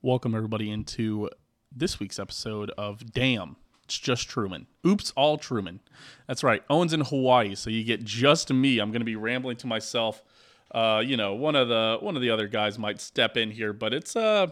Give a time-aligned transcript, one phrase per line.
[0.00, 1.28] welcome everybody into
[1.74, 3.56] this week's episode of Damn.
[3.82, 4.68] It's just Truman.
[4.86, 5.80] Oops, all Truman.
[6.28, 6.62] That's right.
[6.70, 8.78] Owen's in Hawaii, so you get just me.
[8.78, 10.22] I'm going to be rambling to myself.
[10.70, 13.72] Uh, you know, one of the one of the other guys might step in here,
[13.72, 14.48] but it's uh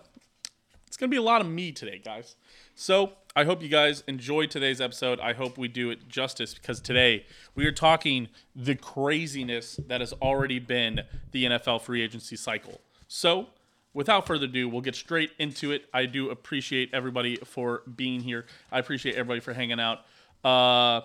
[0.87, 2.37] it's going to be a lot of me today, guys.
[2.75, 5.21] So, I hope you guys enjoyed today's episode.
[5.21, 10.15] I hope we do it justice because today we are talking the craziness that has
[10.15, 11.03] already been
[11.33, 12.81] the NFL free agency cycle.
[13.09, 13.49] So,
[13.97, 15.87] without further ado, we'll get straight into it.
[15.93, 18.45] I do appreciate everybody for being here.
[18.71, 20.05] I appreciate everybody for hanging out.
[20.45, 21.01] Uh,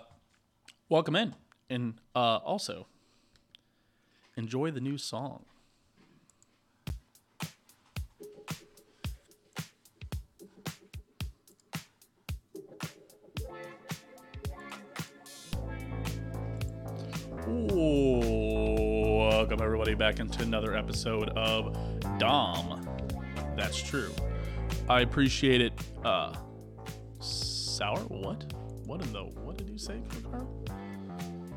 [0.89, 1.33] welcome in,
[1.69, 2.87] and uh, also
[4.35, 5.45] enjoy the new song.
[17.47, 21.73] Ooh, welcome everybody back into another episode of
[22.19, 22.80] Dahm.
[23.55, 24.11] That's true.
[24.89, 25.73] I appreciate it.
[26.03, 26.33] Uh,
[27.19, 27.99] sour?
[27.99, 28.53] What?
[28.85, 29.23] What in the?
[29.23, 30.49] What did you say, Carl?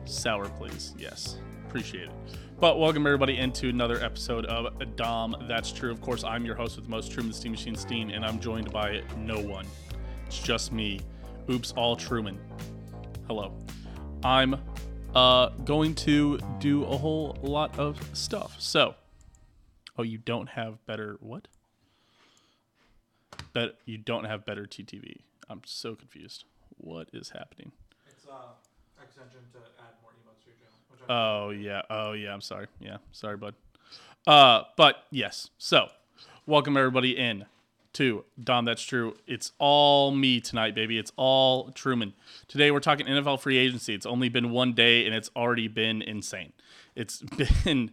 [0.05, 0.95] Sour, please.
[0.99, 2.13] Yes, appreciate it.
[2.61, 5.49] But welcome everybody into another episode of Dahm.
[5.49, 5.91] That's true.
[5.91, 8.73] Of course, I'm your host with the most, Truman Steam Machine Steen, and I'm joined
[8.73, 9.67] by no one.
[10.27, 11.01] It's just me.
[11.51, 12.39] Oops, all Truman.
[13.27, 13.53] Hello.
[14.23, 14.57] I'm
[15.15, 18.57] uh, going to do a whole lot of stuff.
[18.59, 18.95] So,
[19.99, 21.49] oh, you don't have better what?
[23.55, 25.21] Bet you don't have BetterTTV.
[25.49, 26.45] I'm so confused.
[26.77, 27.71] What is happening?
[28.09, 28.49] It's uh
[29.01, 31.47] extension to add more emotes to your channel.
[31.47, 31.83] Oh yeah.
[31.89, 32.35] Oh yeah.
[32.35, 32.67] I'm sorry.
[32.81, 32.97] Yeah.
[33.13, 33.55] Sorry, bud.
[34.27, 35.51] Uh, but yes.
[35.59, 35.89] So,
[36.47, 37.47] welcome everybody in
[37.93, 38.67] to Dahm.
[38.67, 39.17] That's true.
[39.27, 40.99] It's all me tonight, baby.
[40.99, 42.15] It's all Truman.
[42.49, 43.95] Today we're talking NFL free agency.
[43.95, 46.53] It's only been one day and it's already been insane.
[46.97, 47.23] It's
[47.65, 47.93] been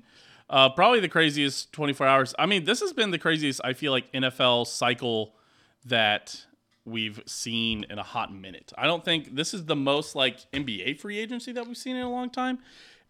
[0.49, 2.35] uh, probably the craziest 24 hours.
[2.39, 3.61] I mean, this has been the craziest.
[3.63, 5.35] I feel like NFL cycle
[5.85, 6.45] that
[6.85, 8.71] we've seen in a hot minute.
[8.77, 12.03] I don't think this is the most like NBA free agency that we've seen in
[12.03, 12.59] a long time.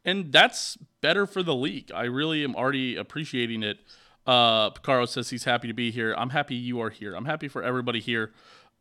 [0.03, 1.91] And that's better for the league.
[1.93, 3.79] I really am already appreciating it.
[4.25, 6.13] Uh, Picaro says he's happy to be here.
[6.17, 7.15] I'm happy you are here.
[7.15, 8.31] I'm happy for everybody here.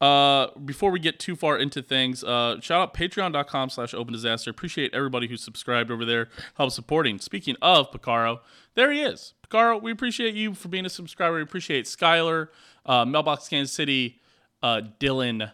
[0.00, 4.50] Uh, before we get too far into things, uh, shout out patreon.com slash open disaster.
[4.50, 7.18] Appreciate everybody who subscribed over there, help supporting.
[7.18, 8.40] Speaking of Picaro,
[8.74, 9.34] there he is.
[9.42, 11.36] Picaro, we appreciate you for being a subscriber.
[11.36, 12.48] We appreciate Skylar,
[12.86, 14.20] uh, Mailbox Kansas City,
[14.62, 15.52] uh, Dylan,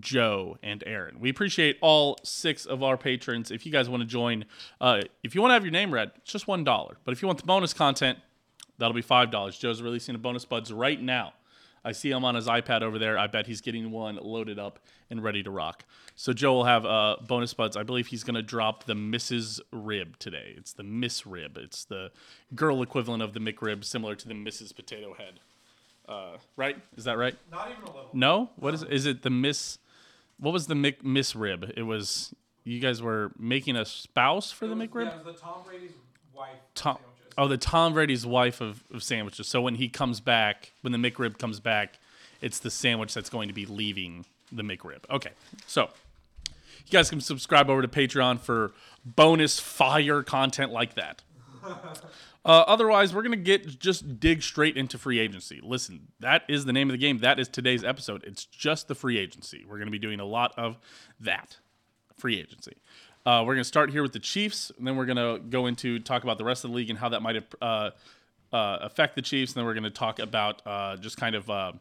[0.00, 1.20] Joe, and Aaron.
[1.20, 3.50] We appreciate all six of our patrons.
[3.50, 4.46] If you guys want to join,
[4.80, 6.96] uh, if you want to have your name read, it's just one dollar.
[7.04, 8.18] But if you want the bonus content,
[8.78, 9.58] that'll be five dollars.
[9.58, 11.34] Joe's releasing a bonus buds right now.
[11.84, 13.18] I see him on his iPad over there.
[13.18, 14.78] I bet he's getting one loaded up
[15.10, 15.84] and ready to rock.
[16.14, 17.76] So Joe will have uh, bonus buds.
[17.76, 19.60] I believe he's going to drop the Mrs.
[19.72, 20.54] Rib today.
[20.56, 21.56] It's the Miss Rib.
[21.58, 22.12] It's the
[22.54, 24.74] girl equivalent of the McRib, similar to the Mrs.
[24.74, 25.40] Potato Head.
[26.08, 26.76] Uh, right?
[26.96, 27.36] Is that right?
[27.50, 28.10] Not even a little.
[28.12, 28.50] No.
[28.56, 28.82] What is?
[28.84, 29.78] Is it the Miss?
[30.38, 31.72] What was the Mc, Miss Rib?
[31.76, 32.34] It was.
[32.64, 35.04] You guys were making a spouse for the It was- McRib.
[35.06, 35.90] Yeah, it was the Tom Brady's
[36.34, 36.50] wife.
[36.74, 36.98] Tom.
[37.38, 39.48] Oh, the Tom Brady's wife of, of sandwiches.
[39.48, 41.98] So when he comes back, when the McRib comes back,
[42.40, 45.00] it's the sandwich that's going to be leaving the McRib.
[45.10, 45.30] Okay,
[45.66, 45.90] so
[46.48, 48.72] you guys can subscribe over to Patreon for
[49.04, 51.22] bonus fire content like that.
[52.44, 55.60] Uh, otherwise, we're gonna get just dig straight into free agency.
[55.62, 57.18] Listen, that is the name of the game.
[57.18, 58.24] That is today's episode.
[58.24, 59.64] It's just the free agency.
[59.64, 60.76] We're gonna be doing a lot of
[61.20, 61.58] that
[62.16, 62.78] free agency.
[63.24, 66.24] Uh, we're gonna start here with the Chiefs, and then we're gonna go into talk
[66.24, 67.64] about the rest of the league and how that might uh,
[68.52, 69.52] uh, affect the Chiefs.
[69.52, 71.72] And then we're gonna talk about uh, just kind of uh,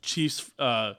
[0.00, 0.94] Chiefs uh,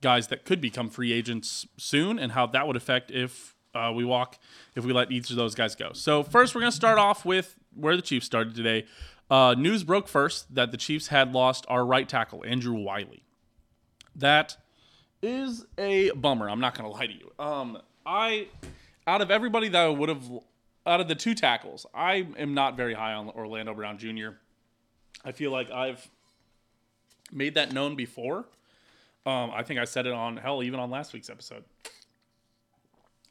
[0.00, 3.56] guys that could become free agents soon and how that would affect if
[3.94, 4.38] we walk
[4.76, 5.92] if we let each of those guys go.
[5.92, 8.86] So first, we're going to start off with where the Chiefs started today.
[9.30, 13.22] News broke first that the Chiefs had lost our right tackle Andrew Wylie.
[14.16, 14.56] That
[15.22, 16.50] is a bummer.
[16.50, 17.32] I'm not going to lie to you.
[17.38, 18.48] Um, I
[19.10, 20.22] out of everybody that I would have
[20.86, 24.30] out of the two tackles, I am not very high on Orlando Brown Jr.
[25.24, 26.08] I feel like I've
[27.32, 28.46] made that known before.
[29.26, 31.64] Um, I think I said it on hell even on last week's episode.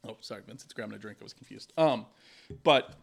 [0.05, 1.17] Oh, sorry, Vincent's grabbing a drink.
[1.21, 1.71] I was confused.
[1.77, 2.05] Um,
[2.63, 2.93] but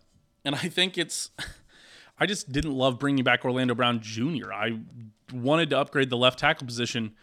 [0.45, 1.31] and I think it's
[2.19, 4.53] I just didn't love bringing back Orlando Brown Jr.
[4.53, 4.79] I
[5.33, 7.15] wanted to upgrade the left tackle position,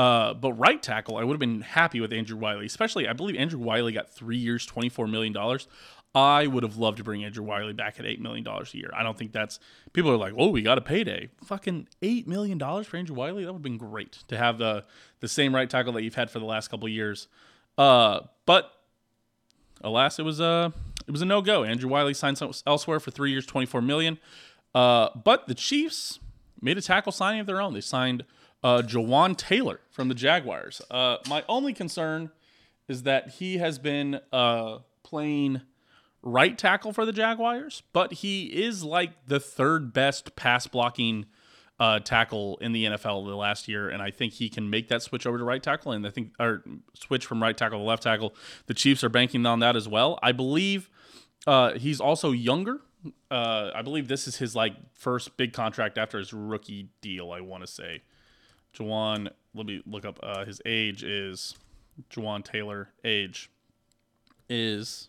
[0.00, 2.64] uh, but right tackle I would have been happy with Andrew Wylie.
[2.64, 5.68] Especially, I believe Andrew Wylie got three years, twenty four million dollars.
[6.14, 8.90] I would have loved to bring Andrew Wylie back at eight million dollars a year.
[8.94, 9.60] I don't think that's
[9.92, 11.28] people are like, oh, we got a payday.
[11.44, 13.44] Fucking eight million dollars for Andrew Wylie.
[13.44, 14.86] That would have been great to have the
[15.20, 17.28] the same right tackle that you've had for the last couple years.
[17.76, 18.72] Uh, but
[19.82, 20.72] alas, it was a
[21.06, 21.62] it was a no go.
[21.62, 24.18] Andrew Wylie signed elsewhere for three years, twenty four million.
[24.74, 26.20] Uh, but the Chiefs
[26.62, 27.74] made a tackle signing of their own.
[27.74, 28.24] They signed
[28.62, 30.82] uh, Jawaan Taylor from the Jaguars.
[30.90, 32.30] Uh, my only concern
[32.88, 35.62] is that he has been uh, playing
[36.22, 41.26] right tackle for the Jaguars, but he is like the third best pass blocking
[41.78, 45.02] uh, tackle in the NFL the last year, and I think he can make that
[45.02, 46.62] switch over to right tackle, and I think or
[46.92, 48.34] switch from right tackle to left tackle.
[48.66, 50.18] The Chiefs are banking on that as well.
[50.22, 50.90] I believe
[51.46, 52.82] uh, he's also younger.
[53.30, 57.32] Uh, I believe this is his like first big contract after his rookie deal.
[57.32, 58.02] I want to say,
[58.74, 59.30] Jawaan.
[59.54, 60.18] Let me look up.
[60.22, 61.54] Uh, his age is
[62.10, 62.90] Jawaan Taylor.
[63.04, 63.50] Age
[64.48, 65.08] is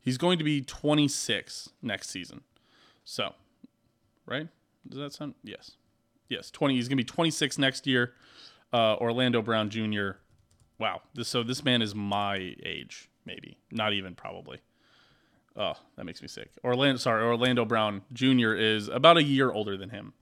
[0.00, 2.42] he's going to be 26 next season.
[3.04, 3.34] So,
[4.26, 4.48] right?
[4.88, 5.34] Does that sound?
[5.42, 5.72] Yes.
[6.28, 6.74] Yes, 20.
[6.74, 8.14] He's going to be 26 next year.
[8.72, 10.12] Uh, Orlando Brown Jr.
[10.78, 11.02] Wow.
[11.14, 13.58] This, so this man is my age, maybe.
[13.70, 14.58] Not even probably.
[15.56, 16.50] Oh, that makes me sick.
[16.64, 18.54] Orlando, sorry, Orlando Brown Jr.
[18.54, 20.12] is about a year older than him.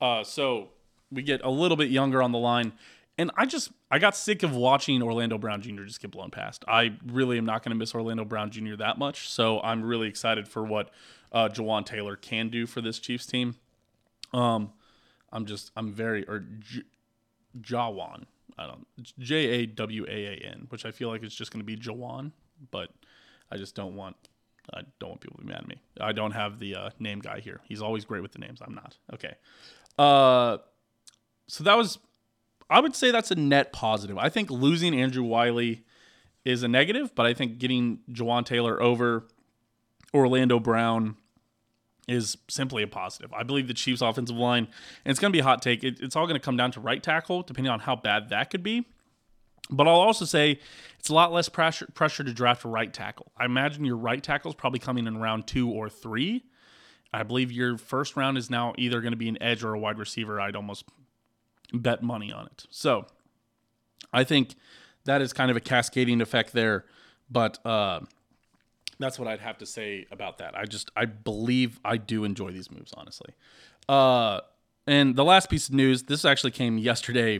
[0.00, 0.68] Uh, so
[1.10, 2.72] we get a little bit younger on the line.
[3.18, 5.84] And I just I got sick of watching Orlando Brown Jr.
[5.84, 6.64] just get blown past.
[6.68, 8.76] I really am not going to miss Orlando Brown Jr.
[8.76, 9.30] that much.
[9.30, 10.90] So I'm really excited for what
[11.32, 13.56] uh, Jawaan Taylor can do for this Chiefs team.
[14.34, 14.72] Um,
[15.32, 16.82] I'm just I'm very or J-
[17.60, 18.24] Jawaan.
[18.58, 18.86] I don't
[19.18, 21.76] J A W A A N, which I feel like it's just going to be
[21.76, 22.32] Jawaan,
[22.70, 22.90] but
[23.50, 24.16] I just don't want
[24.74, 25.76] I don't want people to be mad at me.
[26.00, 27.60] I don't have the uh, name guy here.
[27.64, 28.60] He's always great with the names.
[28.60, 28.96] I'm not.
[29.14, 29.34] Okay.
[29.98, 30.58] Uh,
[31.48, 31.98] so that was
[32.68, 34.18] I would say that's a net positive.
[34.18, 35.84] I think losing Andrew Wylie
[36.44, 39.28] is a negative, but I think getting Jawaan Taylor over
[40.12, 41.16] Orlando Brown
[42.08, 43.32] is simply a positive.
[43.32, 44.68] I believe the Chiefs' offensive line,
[45.04, 45.82] and it's going to be a hot take.
[45.84, 48.50] It, it's all going to come down to right tackle, depending on how bad that
[48.50, 48.86] could be.
[49.68, 50.60] But I'll also say
[50.98, 53.32] it's a lot less pressure pressure to draft a right tackle.
[53.36, 56.44] I imagine your right tackle is probably coming in round two or three.
[57.12, 59.78] I believe your first round is now either going to be an edge or a
[59.78, 60.40] wide receiver.
[60.40, 60.84] I'd almost
[61.72, 62.66] bet money on it.
[62.70, 63.06] So
[64.12, 64.54] I think
[65.04, 66.84] that is kind of a cascading effect there.
[67.30, 68.00] But uh,
[68.98, 70.56] that's what I'd have to say about that.
[70.56, 73.34] I just I believe I do enjoy these moves, honestly.
[73.88, 74.40] Uh,
[74.86, 77.36] and the last piece of news, this actually came yesterday,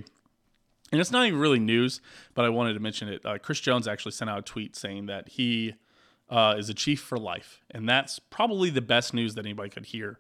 [0.91, 2.01] and it's not even really news,
[2.35, 3.25] but I wanted to mention it.
[3.25, 5.75] Uh, Chris Jones actually sent out a tweet saying that he
[6.29, 9.87] uh, is a chief for life, and that's probably the best news that anybody could
[9.87, 10.19] hear.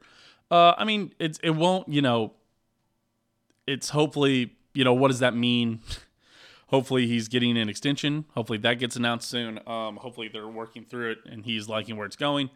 [0.50, 2.34] Uh, I mean, it's it won't you know.
[3.66, 5.80] It's hopefully you know what does that mean?
[6.68, 8.24] hopefully he's getting an extension.
[8.34, 9.60] Hopefully that gets announced soon.
[9.66, 12.50] Um, hopefully they're working through it and he's liking where it's going.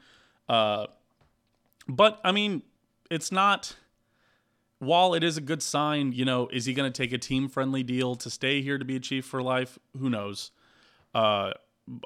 [0.49, 0.87] Uh,
[1.89, 2.63] but I mean,
[3.11, 3.77] it's not.
[4.79, 7.51] While it is a good sign, you know, is he going to take a team
[7.51, 9.79] friendly deal to stay here to be a chief for life?
[9.99, 10.53] Who knows?
[11.15, 11.53] Uh,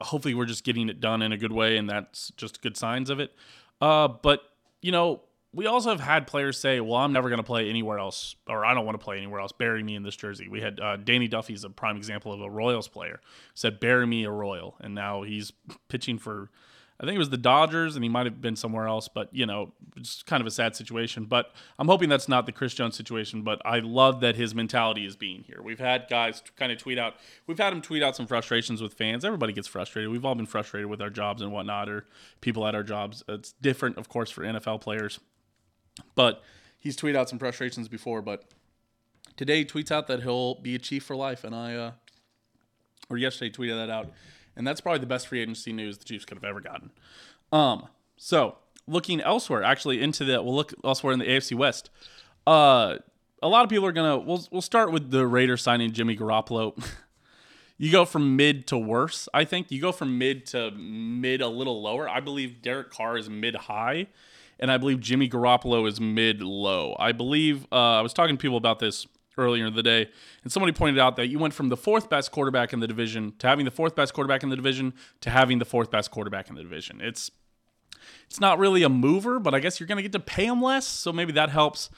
[0.00, 3.10] hopefully we're just getting it done in a good way, and that's just good signs
[3.10, 3.32] of it.
[3.80, 4.40] Uh, but
[4.82, 5.20] you know,
[5.54, 8.64] we also have had players say, "Well, I'm never going to play anywhere else, or
[8.64, 9.52] I don't want to play anywhere else.
[9.52, 12.50] Bury me in this jersey." We had uh, Danny Duffy's a prime example of a
[12.50, 13.20] Royals player
[13.54, 15.52] said, "Bury me a Royal," and now he's
[15.88, 16.50] pitching for,
[16.98, 19.08] I think it was the Dodgers, and he might have been somewhere else.
[19.08, 21.26] But you know, it's kind of a sad situation.
[21.26, 23.42] But I'm hoping that's not the Chris Jones situation.
[23.42, 25.60] But I love that his mentality is being here.
[25.62, 27.14] We've had guys kind of tweet out,
[27.46, 29.24] we've had him tweet out some frustrations with fans.
[29.24, 30.10] Everybody gets frustrated.
[30.10, 32.06] We've all been frustrated with our jobs and whatnot, or
[32.40, 33.22] people at our jobs.
[33.28, 35.20] It's different, of course, for NFL players.
[36.14, 36.42] But
[36.78, 38.44] he's tweeted out some frustrations before, but
[39.36, 41.92] today he tweets out that he'll be a chief for life, and I, uh,
[43.08, 44.10] or yesterday tweeted that out,
[44.56, 46.90] and that's probably the best free agency news the Chiefs could have ever gotten.
[47.52, 51.90] Um, so looking elsewhere, actually into the, we'll look elsewhere in the AFC West.
[52.46, 52.96] Uh,
[53.42, 54.18] a lot of people are gonna.
[54.18, 56.82] We'll we'll start with the Raiders signing Jimmy Garoppolo.
[57.78, 59.28] you go from mid to worse.
[59.34, 62.08] I think you go from mid to mid a little lower.
[62.08, 64.06] I believe Derek Carr is mid high
[64.58, 66.96] and I believe Jimmy Garoppolo is mid low.
[66.98, 69.06] I believe uh, I was talking to people about this
[69.36, 70.08] earlier in the day,
[70.42, 73.34] and somebody pointed out that you went from the fourth best quarterback in the division
[73.38, 76.48] to having the fourth best quarterback in the division to having the fourth best quarterback
[76.48, 77.00] in the division.
[77.00, 77.30] It's
[78.26, 80.60] it's not really a mover, but I guess you're going to get to pay him
[80.60, 81.90] less, so maybe that helps.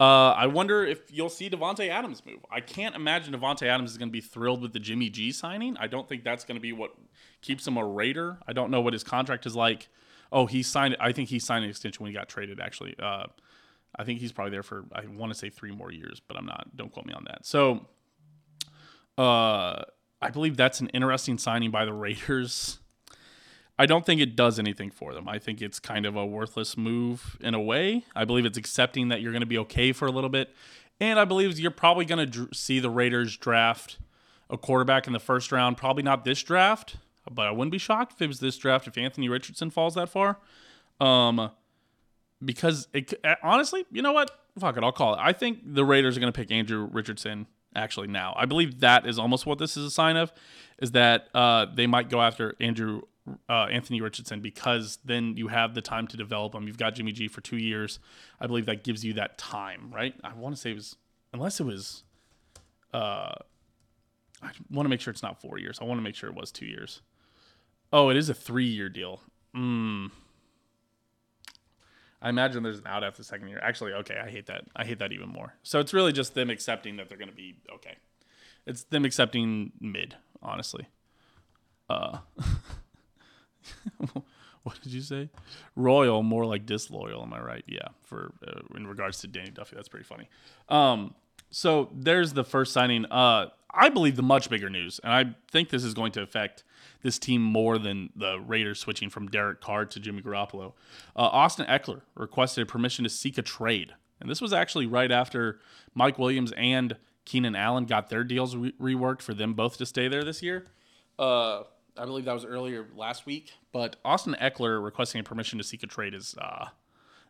[0.00, 2.44] Uh, I wonder if you'll see Davante Adams move.
[2.50, 5.76] I can't imagine Davante Adams is going to be thrilled with the Jimmy G signing.
[5.76, 6.92] I don't think that's going to be what
[7.40, 8.38] keeps him a Raider.
[8.48, 9.88] I don't know what his contract is like
[10.32, 10.96] Oh, he signed.
[10.98, 12.58] I think he signed an extension when he got traded.
[12.58, 13.26] Actually, uh,
[13.94, 14.86] I think he's probably there for.
[14.92, 16.74] I want to say three more years, but I'm not.
[16.74, 17.44] Don't quote me on that.
[17.44, 17.86] So,
[19.18, 19.82] uh,
[20.22, 22.78] I believe that's an interesting signing by the Raiders.
[23.78, 25.28] I don't think it does anything for them.
[25.28, 28.04] I think it's kind of a worthless move in a way.
[28.14, 30.54] I believe it's accepting that you're going to be okay for a little bit,
[31.00, 33.98] and I believe you're probably going to dr- see the Raiders draft
[34.48, 35.76] a quarterback in the first round.
[35.76, 36.96] Probably not this draft,
[37.30, 40.08] but I wouldn't be shocked if it was this draft if Anthony Richardson falls that
[40.08, 40.38] far.
[41.00, 41.50] Um,
[42.44, 44.30] because it honestly, you know what?
[44.58, 45.18] Fuck it, I'll call it.
[45.20, 48.34] I think the Raiders are going to pick Andrew Richardson actually now.
[48.36, 50.32] I believe that is almost what this is a sign of,
[50.78, 53.02] is that uh, they might go after Andrew
[53.48, 56.66] uh, Anthony Richardson because then you have the time to develop him.
[56.66, 57.98] You've got Jimmy G for two years.
[58.40, 60.14] I believe that gives you that time, right?
[60.24, 60.96] I want to say it was
[61.32, 62.04] unless it was.
[62.92, 63.32] Uh,
[64.42, 65.78] I want to make sure it's not four years.
[65.80, 67.00] I want to make sure it was two years.
[67.92, 69.20] Oh, it is a three-year deal.
[69.54, 70.06] Hmm.
[72.22, 73.58] I imagine there's an out after the second year.
[73.60, 74.64] Actually, okay, I hate that.
[74.76, 75.54] I hate that even more.
[75.62, 77.96] So it's really just them accepting that they're going to be okay.
[78.64, 80.86] It's them accepting mid, honestly.
[81.90, 82.18] Uh,
[84.62, 85.30] what did you say?
[85.74, 87.22] Royal, more like disloyal.
[87.22, 87.64] Am I right?
[87.66, 87.88] Yeah.
[88.02, 90.28] For uh, in regards to Danny Duffy, that's pretty funny.
[90.68, 91.14] Um,
[91.52, 93.06] so there's the first signing.
[93.06, 96.64] Uh, I believe the much bigger news, and I think this is going to affect
[97.02, 100.72] this team more than the Raiders switching from Derek Carr to Jimmy Garoppolo.
[101.16, 105.60] Uh, Austin Ekeler requested permission to seek a trade, and this was actually right after
[105.94, 110.08] Mike Williams and Keenan Allen got their deals re- reworked for them both to stay
[110.08, 110.66] there this year.
[111.18, 111.62] Uh,
[111.96, 115.86] I believe that was earlier last week, but Austin Ekeler requesting permission to seek a
[115.86, 116.66] trade is uh,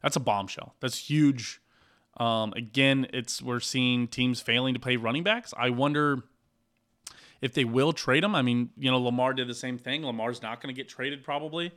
[0.03, 0.75] that's a bombshell.
[0.81, 1.62] That's huge.
[2.19, 5.55] Um, again, it's we're seeing teams failing to pay running backs.
[5.57, 6.23] I wonder
[7.41, 8.35] if they will trade him.
[8.35, 10.05] I mean, you know, Lamar did the same thing.
[10.05, 11.73] Lamar's not going to get traded probably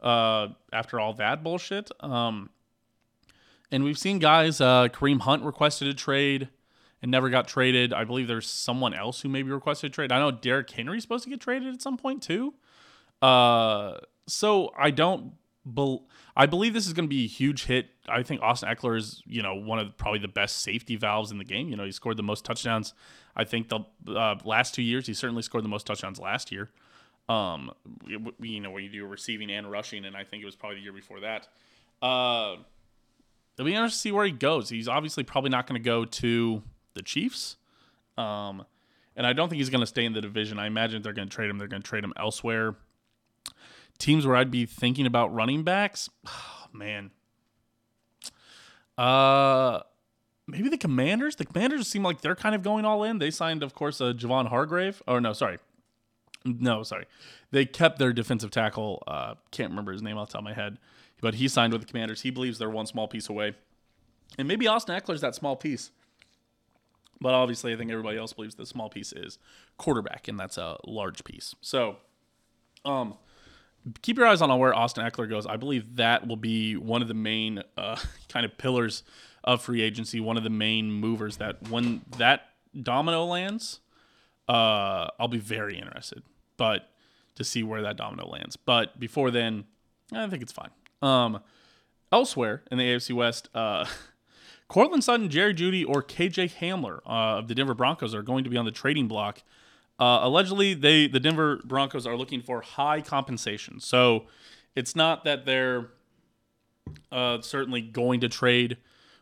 [0.00, 1.90] uh, after all that bullshit.
[2.00, 2.50] Um,
[3.70, 6.48] and we've seen guys, uh, Kareem Hunt requested a trade
[7.02, 7.92] and never got traded.
[7.92, 10.10] I believe there's someone else who maybe requested a trade.
[10.10, 12.54] I know Derrick Henry's supposed to get traded at some point too.
[13.20, 15.32] Uh, so I don't.
[16.36, 17.86] I believe this is going to be a huge hit.
[18.08, 21.38] I think Austin Ekeler is, you know, one of probably the best safety valves in
[21.38, 21.68] the game.
[21.68, 22.92] You know, he scored the most touchdowns.
[23.34, 23.80] I think the
[24.14, 26.70] uh, last two years, he certainly scored the most touchdowns last year.
[27.28, 27.72] Um,
[28.06, 30.82] you know, when you do receiving and rushing, and I think it was probably the
[30.82, 31.48] year before that.
[32.02, 32.56] Uh,
[33.54, 34.68] it'll be interesting to see where he goes.
[34.68, 37.56] He's obviously probably not going to go to the Chiefs.
[38.18, 38.64] Um,
[39.16, 40.58] and I don't think he's going to stay in the division.
[40.58, 41.58] I imagine they're going to trade him.
[41.58, 42.76] They're going to trade him elsewhere.
[43.98, 47.10] Teams where I'd be thinking about running backs, oh, man.
[48.96, 49.80] Uh,
[50.46, 51.36] maybe the Commanders.
[51.36, 53.18] The Commanders seem like they're kind of going all in.
[53.18, 55.02] They signed, of course, a uh, Javon Hargrave.
[55.08, 55.58] Oh no, sorry,
[56.44, 57.06] no, sorry.
[57.50, 59.02] They kept their defensive tackle.
[59.06, 60.78] Uh, can't remember his name off the top of my head,
[61.20, 62.22] but he signed with the Commanders.
[62.22, 63.54] He believes they're one small piece away,
[64.38, 65.90] and maybe Austin Ekeler's that small piece.
[67.20, 69.38] But obviously, I think everybody else believes the small piece is
[69.78, 71.54] quarterback, and that's a large piece.
[71.60, 71.96] So,
[72.84, 73.14] um,
[74.02, 75.46] keep your eyes on where Austin Ekeler goes.
[75.46, 77.96] I believe that will be one of the main uh,
[78.28, 79.02] kind of pillars
[79.42, 82.48] of free agency, one of the main movers that when that
[82.80, 83.80] domino lands,
[84.48, 86.22] uh, I'll be very interested.
[86.56, 86.88] But
[87.34, 88.56] to see where that domino lands.
[88.56, 89.64] But before then,
[90.12, 90.70] I think it's fine.
[91.02, 91.40] Um,
[92.12, 93.86] elsewhere in the AFC West, uh,
[94.68, 98.50] Courtland Sutton, Jerry Jeudy, or KJ Hamler uh, of the Denver Broncos are going to
[98.50, 99.42] be on the trading block
[99.98, 103.80] uh, allegedly, they the Denver Broncos are looking for high compensation.
[103.80, 104.26] So
[104.74, 105.90] it's not that they're
[107.12, 108.78] uh, certainly going to trade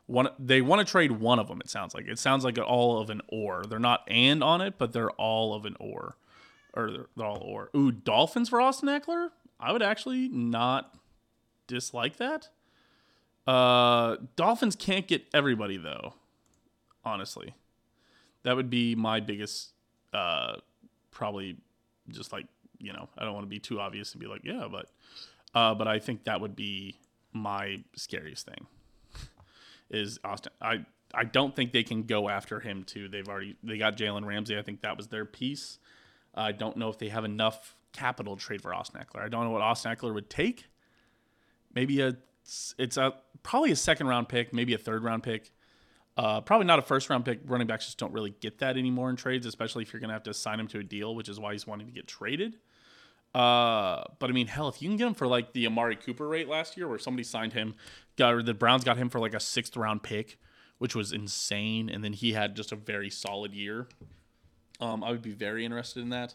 [0.07, 0.29] one.
[0.39, 1.61] They want to trade one of them.
[1.61, 3.65] It sounds like it sounds like all of an or.
[3.69, 6.17] They're not and on it, but they're all of an or,
[6.75, 7.71] or they're, all or.
[7.77, 9.29] Ooh, Dolphins for Austin Ekeler.
[9.61, 10.95] I would actually not
[11.67, 12.49] dislike that.
[13.47, 16.15] Uh, Dolphins can't get everybody though.
[17.05, 17.55] Honestly,
[18.45, 19.73] that would be my biggest
[20.13, 20.57] uh,
[21.11, 21.57] probably
[22.11, 22.47] just like
[22.79, 24.91] you know I don't want to be too obvious and be like yeah, but
[25.55, 26.97] uh, but I think that would be
[27.33, 28.67] my scariest thing
[29.91, 30.53] is Austin.
[30.61, 33.09] I I don't think they can go after him too.
[33.09, 34.59] They've already they got Jalen Ramsey.
[34.59, 35.79] I think that was their piece.
[36.35, 39.23] I don't know if they have enough capital to trade for Austin Ekeler.
[39.23, 40.67] I don't know what Austin Ekeler would take.
[41.75, 42.17] Maybe a
[42.79, 45.53] it's a probably a second round pick, maybe a third round pick.
[46.17, 47.41] Uh, probably not a first round pick.
[47.47, 50.15] Running backs just don't really get that anymore in trades, especially if you're going to
[50.15, 52.59] have to sign him to a deal, which is why he's wanting to get traded.
[53.35, 56.29] Uh, but I mean, hell, if you can get him for like the Amari Cooper
[56.29, 57.75] rate last year, where somebody signed him,
[58.17, 60.39] got the Browns got him for like a sixth round pick,
[60.79, 63.89] which was insane, and then he had just a very solid year.
[64.81, 66.35] Um, I would be very interested in that.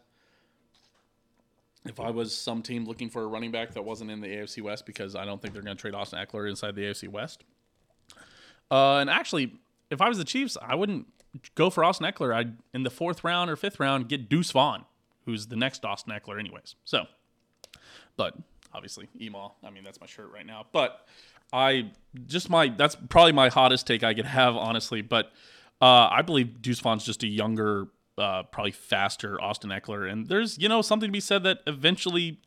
[1.86, 4.62] If I was some team looking for a running back that wasn't in the AFC
[4.62, 7.44] West, because I don't think they're going to trade Austin Ekeler inside the AFC West.
[8.72, 9.54] Uh, and actually,
[9.90, 11.08] if I was the Chiefs, I wouldn't
[11.56, 12.34] go for Austin Ekeler.
[12.34, 14.86] I'd in the fourth round or fifth round get Deuce Vaughn,
[15.26, 16.76] who's the next Austin Ekeler, anyways.
[16.84, 17.06] So,
[18.16, 18.36] but
[18.74, 19.56] obviously, Email.
[19.64, 20.66] I mean, that's my shirt right now.
[20.72, 21.06] But
[21.54, 21.92] I
[22.26, 25.02] just my that's probably my hottest take I could have, honestly.
[25.02, 25.32] But
[25.82, 30.58] uh, I believe Deuce Vaughn's just a younger, uh, probably faster Austin Ekeler, and there's
[30.58, 32.42] you know something to be said that eventually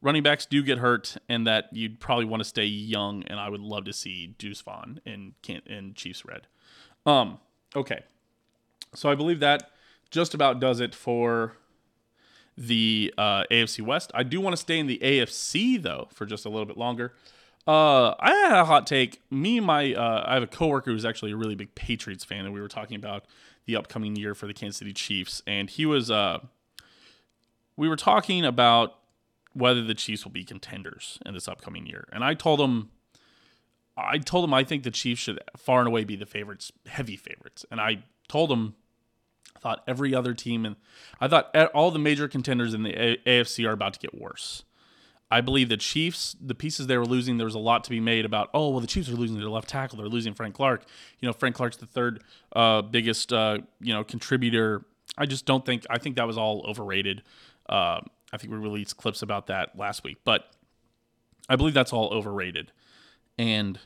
[0.00, 3.22] running backs do get hurt, and that you'd probably want to stay young.
[3.24, 5.34] And I would love to see Deuce Vaughn in
[5.66, 6.46] in Chiefs red.
[7.04, 7.38] Um,
[7.74, 8.02] okay,
[8.94, 9.70] so I believe that
[10.10, 11.56] just about does it for
[12.56, 14.10] the uh, AFC West.
[14.14, 17.12] I do want to stay in the AFC though for just a little bit longer.
[17.66, 19.20] Uh, I had a hot take.
[19.30, 22.44] Me and my uh, I have a coworker who's actually a really big Patriots fan,
[22.44, 23.24] and we were talking about
[23.66, 26.40] the upcoming year for the Kansas City Chiefs, and he was uh,
[27.76, 28.94] we were talking about
[29.54, 32.90] whether the Chiefs will be contenders in this upcoming year, and I told him.
[33.96, 37.16] I told him I think the Chiefs should far and away be the favorites, heavy
[37.16, 38.74] favorites, and I told him
[39.54, 40.76] I thought every other team and
[41.20, 44.64] I thought all the major contenders in the AFC are about to get worse.
[45.30, 48.00] I believe the Chiefs, the pieces they were losing, there was a lot to be
[48.00, 48.50] made about.
[48.52, 49.96] Oh well, the Chiefs are losing their left tackle.
[49.96, 50.84] They're losing Frank Clark.
[51.20, 52.22] You know, Frank Clark's the third
[52.54, 54.84] uh, biggest uh, you know contributor.
[55.16, 55.86] I just don't think.
[55.88, 57.22] I think that was all overrated.
[57.66, 60.50] Uh, I think we released clips about that last week, but
[61.48, 62.70] I believe that's all overrated.
[63.38, 63.78] And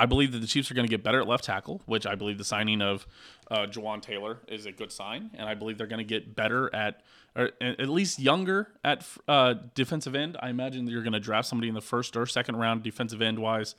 [0.00, 2.14] I believe that the Chiefs are going to get better at left tackle, which I
[2.14, 3.06] believe the signing of
[3.50, 6.74] uh, Jawaan Taylor is a good sign, and I believe they're going to get better
[6.74, 7.02] at,
[7.36, 10.38] or at least younger at uh, defensive end.
[10.40, 13.20] I imagine that you're going to draft somebody in the first or second round defensive
[13.20, 13.74] end wise.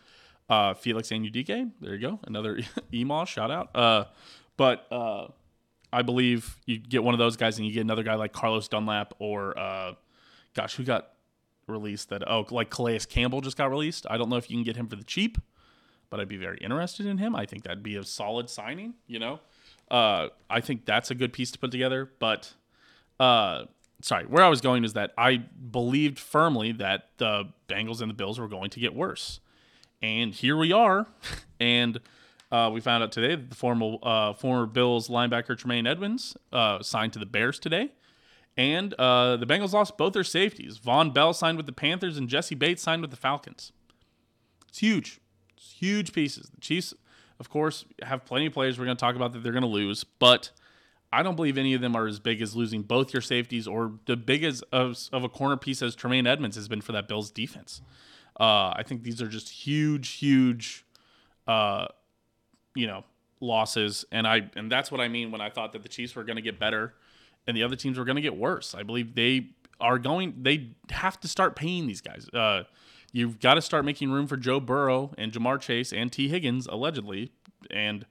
[0.47, 2.59] Uh, Felix Anudike, there you go, another
[2.93, 3.75] email shout out.
[3.75, 4.05] Uh,
[4.57, 5.27] but uh,
[5.91, 8.67] I believe you get one of those guys, and you get another guy like Carlos
[8.67, 9.93] Dunlap or, uh,
[10.53, 11.07] gosh, who got
[11.67, 12.09] released?
[12.09, 14.05] That oh, like Calais Campbell just got released.
[14.09, 15.37] I don't know if you can get him for the cheap
[16.11, 17.35] but I'd be very interested in him.
[17.35, 18.93] I think that'd be a solid signing.
[19.07, 19.39] You know,
[19.89, 22.11] uh, I think that's a good piece to put together.
[22.19, 22.53] But
[23.19, 23.63] uh,
[24.01, 28.13] sorry, where I was going is that I believed firmly that the Bengals and the
[28.13, 29.39] Bills were going to get worse,
[30.03, 31.07] and here we are,
[31.59, 31.99] and.
[32.51, 36.83] Uh, we found out today that the former uh, former Bills linebacker Tremaine Edmunds uh,
[36.83, 37.93] signed to the Bears today,
[38.57, 40.77] and uh, the Bengals lost both their safeties.
[40.77, 43.71] Vonn Bell signed with the Panthers, and Jessie Bates signed with the Falcons.
[44.67, 45.19] It's huge
[45.55, 46.49] It's huge pieces.
[46.53, 46.93] The Chiefs,
[47.39, 49.67] of course, have plenty of players we're going to talk about that they're going to
[49.67, 50.51] lose, but
[51.13, 53.93] I don't believe any of them are as big as losing both your safeties or
[54.05, 57.31] the biggest of, of a corner piece as Tremaine Edmunds has been for that Bills
[57.31, 57.81] defense.
[58.39, 60.85] Uh, I think these are just huge, huge,
[61.47, 61.87] uh,
[62.75, 63.03] you know,
[63.41, 66.23] losses, and I and that's what I mean when I thought that the Chiefs were
[66.23, 66.93] going to get better
[67.47, 68.75] and the other teams are going to get worse.
[68.75, 69.49] I believe they
[69.79, 70.35] are going.
[70.41, 72.27] They have to start paying these guys.
[72.33, 72.63] Uh,
[73.11, 76.67] you've got to start making room for Joe Burrow and Ja'Marr Chase and Tee Higgins
[76.67, 77.31] allegedly,
[77.69, 78.05] and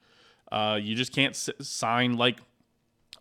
[0.51, 2.39] uh, you just can't s- sign like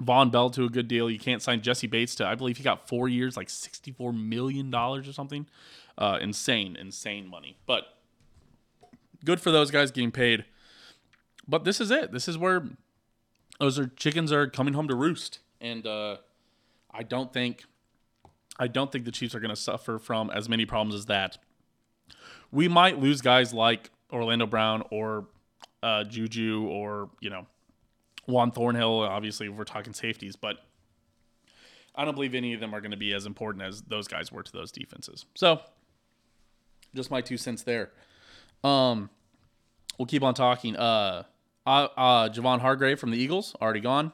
[0.03, 1.09] Vonn Bell to a good deal.
[1.09, 4.11] You can't sign Jessie Bates to I believe he got four years, like sixty four
[4.13, 5.45] million dollars or something.
[5.97, 7.57] Uh, insane, insane money.
[7.65, 7.83] But
[9.25, 10.45] good for those guys getting paid.
[11.47, 12.11] But this is it.
[12.13, 12.63] This is where
[13.59, 16.17] those are chickens are coming home to roost, and uh,
[16.91, 17.65] I don't think
[18.57, 21.37] I don't think the Chiefs are going to suffer from as many problems as that
[22.51, 25.27] we might lose guys like Orlando Brown or
[25.83, 27.45] uh, Juju or you know
[28.25, 29.01] Juan Thornhill.
[29.01, 30.57] Obviously, we're talking safeties, but
[31.95, 34.31] I don't believe any of them are going to be as important as those guys
[34.31, 35.25] were to those defenses.
[35.35, 35.61] So,
[36.95, 37.91] just my two cents there.
[38.63, 39.09] Um,
[39.97, 40.75] we'll keep on talking.
[40.75, 41.23] Uh,
[41.65, 44.11] uh, uh, Javon Hargrave from the Eagles already gone.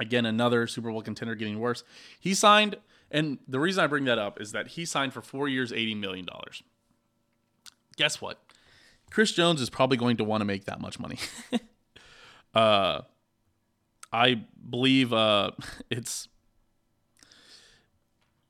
[0.00, 1.84] Again, another Super Bowl contender getting worse.
[2.18, 2.76] He signed,
[3.10, 5.94] and the reason I bring that up is that he signed for four years, eighty
[5.94, 6.62] million dollars
[7.96, 8.40] guess what?
[9.10, 11.18] Chris Jones is probably going to want to make that much money.
[12.54, 13.02] uh,
[14.12, 15.52] I believe uh,
[15.90, 16.28] it's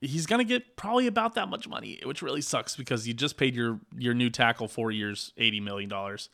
[0.01, 3.55] he's gonna get probably about that much money, which really sucks because you just paid
[3.55, 6.29] your your new tackle four years, eighty million dollars.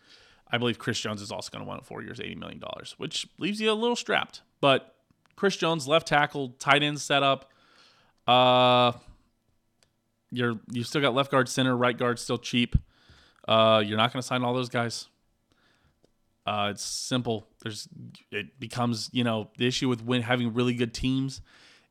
[0.53, 3.61] I believe Chris Jones is also gonna want four years, eighty million dollars, which leaves
[3.61, 4.43] you a little strapped.
[4.61, 4.95] But
[5.41, 7.51] Chris Jones, left tackle, tight end setup.
[8.27, 8.93] Uh,
[10.31, 12.77] you're you still got left guard, center, right guard still cheap.
[13.49, 15.09] Uh, you're not going to sign all those guys.
[16.45, 17.47] Uh, it's simple.
[17.63, 17.89] There's
[18.31, 21.41] it becomes you know the issue with when having really good teams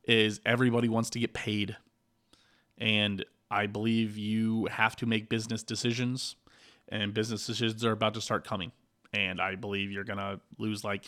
[0.04, 1.76] is everybody wants to get paid,
[2.78, 6.36] and I believe you have to make business decisions,
[6.88, 8.70] and business decisions are about to start coming.
[9.12, 11.06] And I believe you're gonna lose like,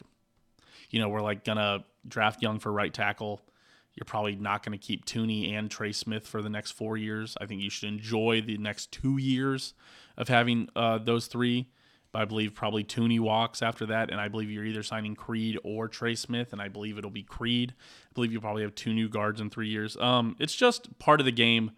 [0.91, 3.41] you know, we're like gonna draft Young for right tackle.
[3.95, 7.37] You're probably not going to keep Thuney and Trey Smith for the next four years.
[7.41, 9.75] I think you should enjoy the next two years
[10.17, 11.69] of having uh, those three.
[12.11, 15.59] But I believe probably Thuney walks after that, and I believe you're either signing Creed
[15.65, 17.75] or Trey Smith, and I believe it'll be Creed.
[17.79, 19.97] I believe you probably have two new guards in three years.
[19.97, 21.71] Um, it's just part of the game.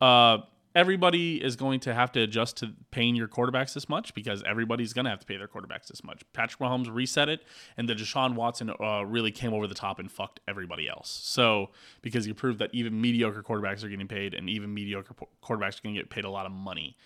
[0.00, 0.38] Uh,
[0.74, 4.92] everybody is going to have to adjust to paying your quarterbacks this much because everybody's
[4.92, 6.22] going to have to pay their quarterbacks this much.
[6.32, 7.42] Patrick Mahomes reset it,
[7.76, 11.20] and the Deshaun Watson uh, really came over the top and fucked everybody else.
[11.22, 15.78] So because he proved that even mediocre quarterbacks are getting paid, and even mediocre quarterbacks
[15.78, 16.96] are going to get paid a lot of money.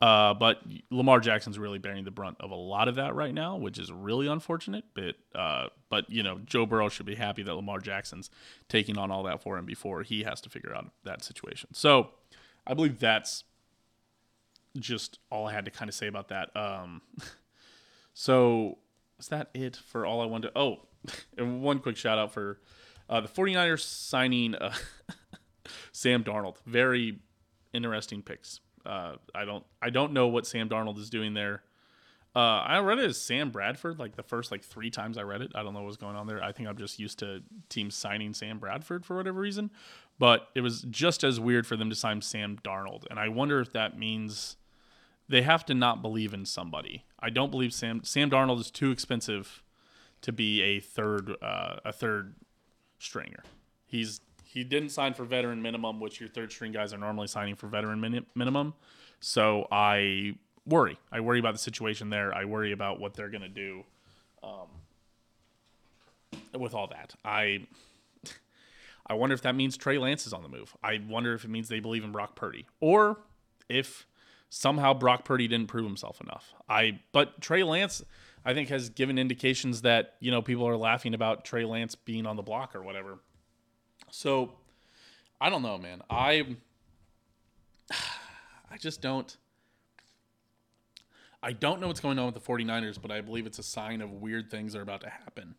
[0.00, 0.60] Uh, but
[0.90, 3.90] Lamar Jackson's really bearing the brunt of a lot of that right now, which is
[3.90, 4.84] really unfortunate.
[4.94, 8.28] But uh, but you know, Joe Burrow should be happy that Lamar Jackson's
[8.68, 11.70] taking on all that for him before he has to figure out that situation.
[11.72, 12.10] So
[12.66, 13.44] I believe that's
[14.78, 16.54] just all I had to kind of say about that.
[16.56, 17.02] Um,
[18.14, 18.78] so
[19.18, 20.58] is that it for all I wanted to?
[20.58, 20.80] Oh,
[21.38, 22.60] and one quick shout out for
[23.08, 24.74] uh, the 49ers signing uh,
[25.92, 26.56] Sam Darnold.
[26.66, 27.20] Very
[27.72, 28.60] interesting picks.
[28.84, 31.62] Uh, I don't I don't know what Sam Darnold is doing there.
[32.34, 35.40] Uh, I read it as Sam Bradford like the first like three times I read
[35.40, 35.52] it.
[35.54, 36.42] I don't know what's going on there.
[36.44, 39.70] I think I'm just used to teams signing Sam Bradford for whatever reason,
[40.18, 43.60] but it was just as weird for them to sign Sam Darnold, and I wonder
[43.60, 44.56] if that means
[45.28, 47.04] they have to not believe in somebody.
[47.18, 49.62] I don't believe Sam Sam Darnold is too expensive
[50.22, 52.34] to be a third uh, a third
[52.98, 53.42] stringer.
[53.84, 57.56] He's he didn't sign for veteran minimum, which your third string guys are normally signing
[57.56, 58.74] for veteran min- minimum.
[59.20, 60.98] So I worry.
[61.12, 62.34] I worry about the situation there.
[62.34, 63.84] I worry about what they're going to do
[64.42, 64.68] um,
[66.58, 67.14] with all that.
[67.24, 67.66] I
[69.06, 70.76] I wonder if that means Trey Lance is on the move.
[70.82, 73.18] I wonder if it means they believe in Brock Purdy or
[73.68, 74.06] if
[74.48, 76.54] somehow Brock Purdy didn't prove himself enough.
[76.68, 78.02] I but Trey Lance
[78.44, 82.26] I think has given indications that, you know, people are laughing about Trey Lance being
[82.26, 83.18] on the block or whatever.
[84.10, 84.52] So
[85.40, 86.02] I don't know, man.
[86.10, 86.56] I
[87.90, 89.36] I just don't
[91.42, 94.00] I don't know what's going on with the 49ers, but I believe it's a sign
[94.00, 95.54] of weird things are about to happen.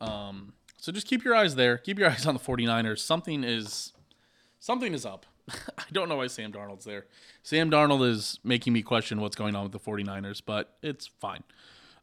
[0.00, 1.78] Um, so just keep your eyes there.
[1.78, 2.98] Keep your eyes on the 49ers.
[3.00, 3.92] Something is
[4.60, 5.26] something is up.
[5.50, 7.06] I don't know why Sam Darnold's there.
[7.42, 11.42] Sam Darnold is making me question what's going on with the 49ers, but it's fine.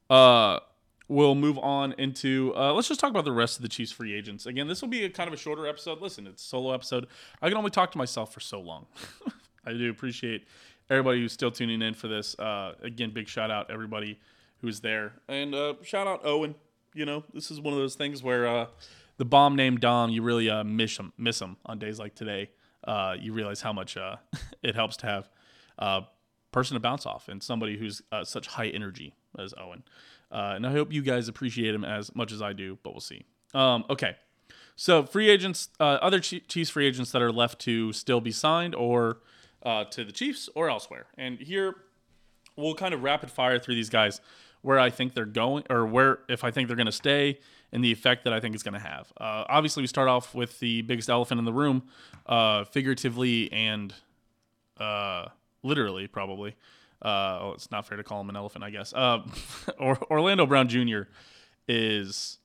[0.09, 0.59] Uh
[1.07, 4.13] we'll move on into uh, let's just talk about the rest of the Chiefs free
[4.13, 4.45] agents.
[4.45, 6.01] Again, this will be a kind of a shorter episode.
[6.01, 7.07] Listen, it's a solo episode.
[7.41, 8.87] I can only talk to myself for so long.
[9.65, 10.47] I do appreciate
[10.89, 12.37] everybody who's still tuning in for this.
[12.37, 14.19] Uh, again, big shout out everybody
[14.61, 16.55] who's there, and uh, shout out Owen.
[16.95, 18.67] You know, this is one of those things where uh,
[19.17, 22.49] the bomb named Dom, you really uh, miss him, miss him on days like today.
[22.83, 23.97] Uh, you realize how much
[24.63, 25.29] it helps to have
[25.77, 26.03] a
[26.51, 29.83] person to bounce off and somebody who's such high energy as Owen.
[30.31, 33.01] Uh, and I hope you guys appreciate him as much as I do, but we'll
[33.01, 33.25] see.
[33.53, 34.15] Um, okay.
[34.75, 38.75] So, free agents, uh, other Chiefs free agents that are left to still be signed
[38.75, 39.19] or
[39.63, 41.05] uh, to the Chiefs or elsewhere.
[41.17, 41.75] And here
[42.57, 44.19] we'll kind of rapid fire through these guys
[44.65, 47.37] where I think they're going or where, if I think they're going to stay
[47.71, 49.13] and the effect that I think it's going to have.
[49.15, 51.83] Uh, obviously, we start off with the biggest elephant in the room,
[52.25, 53.93] uh, figuratively and
[54.79, 55.27] uh,
[55.61, 56.55] literally, probably.
[56.99, 58.91] Uh, oh, it's not fair to call him an elephant, I guess.
[58.91, 59.19] Uh,
[59.79, 61.01] or, Orlando Brown Jr.
[61.67, 62.39] is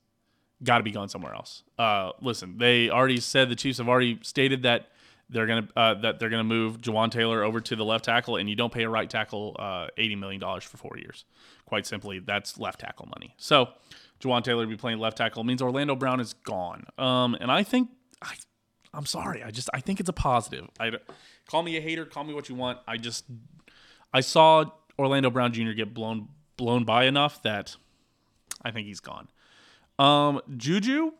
[0.63, 1.63] got to be going somewhere else.
[1.79, 4.89] Uh, listen, they already said the Chiefs have already stated that
[5.31, 8.49] they're gonna uh, that they're gonna move Jawaan Taylor over to the left tackle, and
[8.49, 11.25] you don't pay a right tackle uh, eighty million dollars for four years.
[11.66, 13.35] Quite simply, that's left tackle money.
[13.37, 13.69] So
[14.21, 16.85] Jawaan Taylor be playing left tackle means Orlando Brown is gone.
[16.99, 17.90] Um, and I think
[18.21, 18.35] I,
[18.93, 20.69] I'm sorry, I just I think it's a positive.
[20.79, 20.93] I
[21.47, 22.79] call me a hater, call me what you want.
[22.87, 23.25] I just
[24.12, 24.64] I saw
[24.99, 25.73] Orlando Brown Jr.
[25.73, 27.77] get blown blown by enough that
[28.62, 29.29] I think he's gone.
[29.99, 31.12] Um, Juju,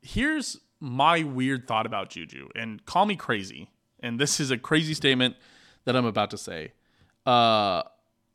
[0.00, 3.70] here's my weird thought about Juju, and call me crazy.
[4.00, 5.36] And this is a crazy statement
[5.84, 6.72] that I'm about to say.
[7.24, 7.84] Uh,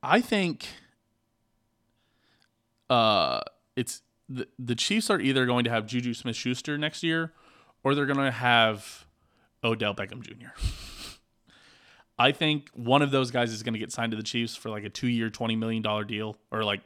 [0.02, 0.66] I think
[2.90, 3.42] uh,
[3.76, 7.34] it's the, the Chiefs are either going to have Juju Smith Schuster next year
[7.84, 9.06] or they're going to have
[9.64, 10.50] Odell Beckham Jr.
[12.20, 14.70] I think one of those guys is going to get signed to the Chiefs for
[14.70, 16.82] like a two-year, twenty million dollar deal, or like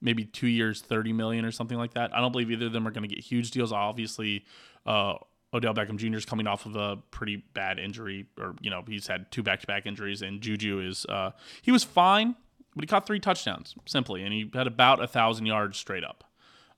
[0.00, 2.14] maybe two years, thirty million or something like that.
[2.14, 3.72] I don't believe either of them are going to get huge deals.
[3.72, 4.44] Obviously,
[4.88, 5.18] uh,
[5.52, 6.16] Odell Beckham Jr.
[6.16, 9.86] is coming off of a pretty bad injury, or you know he's had two back-to-back
[9.86, 11.30] injuries, and Juju is uh,
[11.62, 12.34] he was fine,
[12.74, 16.24] but he caught three touchdowns simply, and he had about a thousand yards straight up.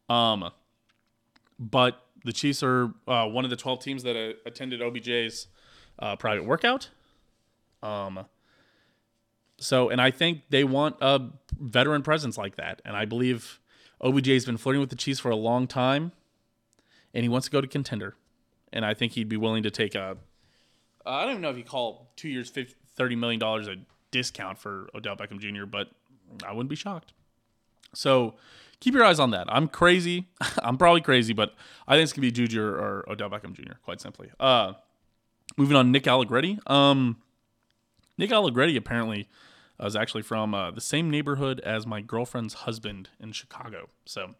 [0.09, 0.51] Um,
[1.59, 5.47] but the Chiefs are uh, one of the twelve teams that uh, attended OBJ's
[5.99, 6.91] uh, private workout.
[7.83, 8.27] Um,
[9.59, 11.21] so, and I think they want a
[11.61, 12.83] veteran presence like that.
[12.85, 13.61] And I believe
[14.01, 16.13] OBJ has been flirting with the Chiefs for a long time,
[17.15, 18.17] and he wants to go to contender.
[18.73, 20.17] And I think he'd be willing to take a.
[21.05, 23.77] I don't even know if he call two years, $30 million a
[24.11, 25.91] discount for Odell Beckham Jr., but
[26.47, 27.13] I wouldn't be shocked.
[27.95, 28.35] So
[28.81, 29.47] keep your eyes on that.
[29.49, 30.29] I'm crazy.
[30.63, 31.55] I'm probably crazy, but
[31.89, 34.31] I think it's going to be Juju or Odell Beckham Jr., quite simply.
[34.39, 34.75] Uh,
[35.57, 36.59] moving on, Nick Allegretti.
[36.67, 37.17] Um,
[38.19, 39.29] Nick Allegretti apparently
[39.83, 43.89] uh, is actually from uh, the same neighborhood as my girlfriend's husband in Chicago.
[44.05, 44.35] So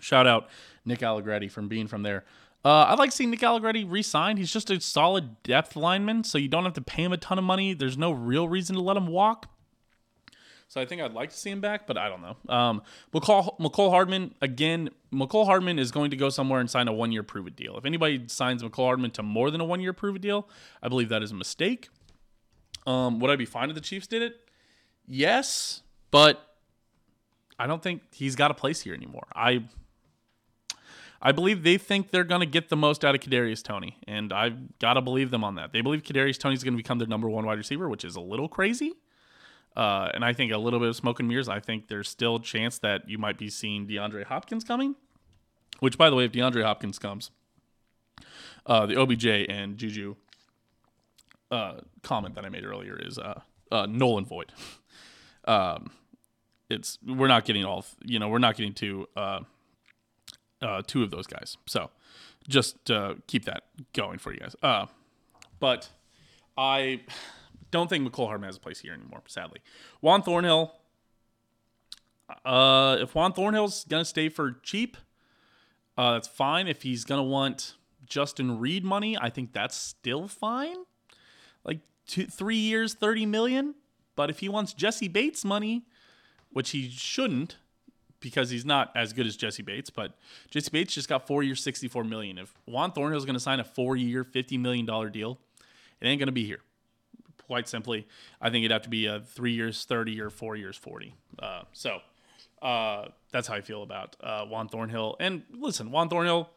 [0.00, 0.48] shout out
[0.84, 2.24] Nick Allegretti from being from there.
[2.64, 4.38] Uh, I'd like seeing Nick Allegretti re-signed.
[4.38, 7.38] He's just a solid depth lineman, so you don't have to pay him a ton
[7.38, 7.72] of money.
[7.72, 9.48] There's no real reason to let him walk.
[10.66, 12.36] So I think I'd like to see him back, but I don't know.
[12.54, 12.82] Um,
[13.14, 17.10] McCall, Mecole Hardman, again, Mecole Hardman is going to go somewhere and sign a one
[17.10, 17.78] year prove it deal.
[17.78, 20.46] If anybody signs Mecole Hardman to more than a one year prove it deal,
[20.82, 21.88] I believe that is a mistake.
[22.86, 24.34] Um, would I be fine if the Chiefs did it?
[25.06, 26.56] Yes, but
[27.58, 29.26] I don't think he's got a place here anymore.
[29.34, 29.64] I
[31.20, 34.32] I believe they think they're going to get the most out of Kadarius Toney, and
[34.32, 35.72] I've got to believe them on that.
[35.72, 38.14] They believe Kadarius Toney is going to become their number one wide receiver, which is
[38.14, 38.94] a little crazy.
[39.76, 41.48] Uh, and I think a little bit of smoke and mirrors.
[41.48, 44.96] I think there's still a chance that you might be seeing DeAndre Hopkins coming.
[45.80, 47.30] Which, by the way, if DeAndre Hopkins comes,
[48.66, 50.16] uh, the OBJ and Juju
[51.50, 54.52] uh, comment that I made earlier is uh, uh, null and void.
[55.44, 55.90] um,
[56.68, 59.06] it's we're not getting all you know we're not getting two
[60.62, 61.56] uh, two of those guys.
[61.66, 61.90] So
[62.48, 64.56] just uh, keep that going for you guys.
[64.62, 64.86] Uh,
[65.60, 65.90] but
[66.56, 67.02] I
[67.70, 69.60] don't think Mecole Hardman has a place here anymore, sadly.
[70.00, 70.72] Juan Thornhill.
[72.44, 74.96] Uh, if Juan Thornhill's gonna stay for cheap,
[75.96, 76.68] uh, that's fine.
[76.68, 80.76] If he's gonna want Justin Reid money, I think that's still fine.
[81.64, 83.74] Like two, three years, thirty million.
[84.14, 85.84] But if he wants Jessie Bates money,
[86.50, 87.56] which he shouldn't,
[88.20, 90.12] because he's not as good as Jessie Bates, but
[90.50, 92.38] Jessie Bates just got four years, sixty-four million.
[92.38, 95.38] If Juan Thornhill's going to sign a four-year, fifty million dollar deal,
[96.00, 96.60] it ain't going to be here.
[97.46, 98.06] Quite simply,
[98.42, 101.14] I think it'd have to be a three years, thirty, or four years, forty.
[101.38, 102.00] Uh, so
[102.60, 105.16] uh, that's how I feel about uh, Juan Thornhill.
[105.18, 106.50] And listen, Juan Thornhill,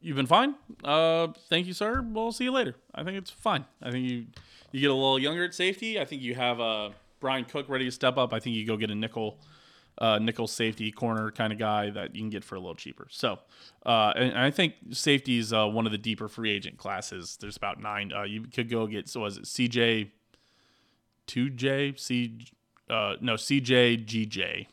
[0.00, 0.54] you've been fine.
[0.84, 2.00] Uh, thank you, sir.
[2.00, 2.76] We'll see you later.
[2.94, 3.64] I think it's fine.
[3.82, 4.26] I think you
[4.70, 5.98] you get a little younger at safety.
[5.98, 8.32] I think you have uh, Bryan Cook ready to step up.
[8.32, 9.38] I think you go get a nickel.
[9.98, 13.06] Uh, nickel safety corner kind of guy that you can get for a little cheaper.
[13.10, 13.38] So,
[13.86, 17.38] uh, and, and I think safety is uh, one of the deeper free agent classes.
[17.40, 18.12] There's about nine.
[18.14, 20.10] Uh, you could go get so was it CJ,
[21.26, 22.38] two J C,
[22.90, 24.66] uh, no CJ GJ,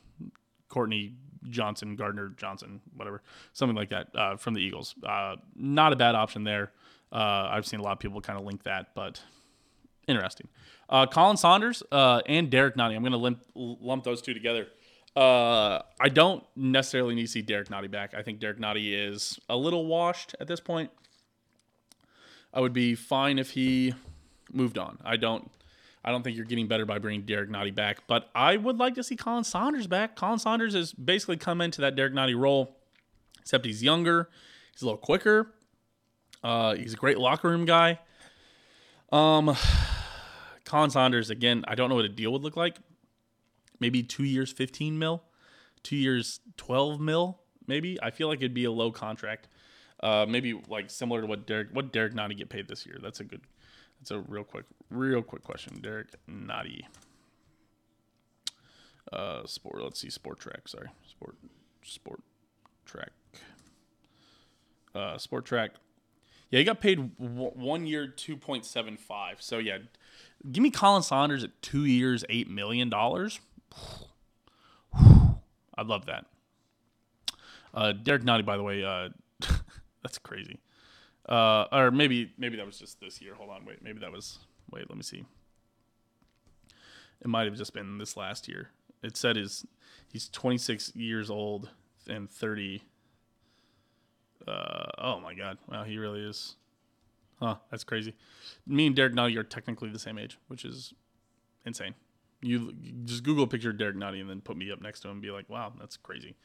[0.68, 1.14] Courtney
[1.50, 3.22] Johnson, Gardner Johnson, whatever,
[3.54, 4.96] something like that uh, from the Eagles.
[5.04, 6.72] Uh, not a bad option there.
[7.12, 9.22] Uh, I've seen a lot of people kind of link that, but
[10.08, 10.48] interesting.
[10.90, 12.96] Uh, Colin Saunders uh, and Derrick Nnadi.
[12.96, 14.68] I'm going to lump, lump those two together.
[15.16, 18.14] Uh, I don't necessarily need to see Derrick Nnadi back.
[18.16, 20.90] I think Derrick Nnadi is a little washed at this point.
[22.54, 23.94] I would be fine if he
[24.52, 24.98] moved on.
[25.04, 25.50] I don't.
[26.06, 28.96] I don't think you're getting better by bringing Derrick Nnadi back, but I would like
[28.96, 30.18] to see Colin Saunders back.
[30.18, 32.76] Colin Saunders has basically come into that Derrick Nnadi role,
[33.40, 34.30] except he's younger,
[34.74, 35.54] he's a little quicker.
[36.44, 38.00] Uh, he's a great locker room guy.
[39.14, 39.56] Um,
[40.66, 41.64] Colin Saunders again.
[41.70, 42.76] I don't know what a deal would look like.
[43.84, 45.24] Maybe two years, fifteen mil.
[45.84, 47.42] Two years, twelve mil.
[47.68, 48.02] Maybe.
[48.02, 49.50] I feel like it'd be a low contract.
[50.02, 52.98] Uh, maybe like similar to what Derek what Derrick Nnadi get paid this year.
[53.04, 53.42] That's a good.
[54.00, 55.82] That's a real quick, real quick question.
[55.82, 56.84] Derrick Nnadi.
[59.12, 59.84] Uh, sport.
[59.84, 60.08] Let's see.
[60.08, 60.68] Spotrac.
[60.68, 60.88] Sorry.
[61.06, 61.36] Sport.
[61.84, 62.22] Sport
[62.86, 63.12] track.
[64.96, 65.72] Uh, Spotrac.
[66.50, 69.42] Yeah, he got paid w- one year, two point seven five.
[69.42, 69.80] So yeah,
[70.52, 73.40] give me Colin Saunders at two years, eight million dollars.
[74.96, 76.26] I'd love that.
[77.74, 79.10] Uh, Derrick Nnadi, by the way, uh,
[80.04, 80.60] that's crazy.
[81.28, 83.34] Uh, or maybe maybe that was just this year.
[83.36, 84.40] Hold on, wait, maybe that was.
[84.72, 85.24] Wait, let me see.
[87.22, 88.70] It might have just been this last year.
[89.02, 89.66] It said is
[90.12, 91.70] he's 26 years old
[92.08, 92.84] and 30.
[94.48, 95.58] Uh, oh my God!
[95.70, 96.56] Wow, he really is.
[97.40, 98.14] Huh, that's crazy.
[98.68, 100.94] Me and Derrick Nnadi are technically the same age, which is
[101.66, 101.96] insane.
[102.44, 102.74] You,
[103.06, 105.14] just Google a picture of Derrick Nnadi and then put me up next to him
[105.14, 106.36] and be like, wow, that's crazy.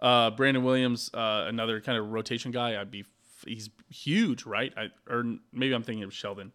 [0.00, 2.80] Uh, Brandon Williams, uh, another kind of rotation guy.
[2.80, 3.04] I'd be
[3.46, 4.72] he's huge, right?
[4.76, 6.52] I, or maybe I'm thinking of Sheldon.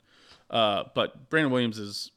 [0.49, 2.11] Uh, but Brandon Williams is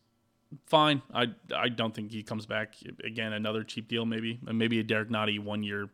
[0.66, 1.02] fine.
[1.12, 3.32] I I don't think he comes back again.
[3.32, 5.88] Another cheap deal, maybe, and maybe a Derrick Nnadi one year,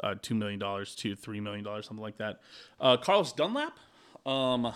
[0.00, 2.40] uh, two million dollars, two three million dollars, something like that.
[2.80, 3.78] Uh, Carlos Dunlap.
[4.26, 4.72] Um,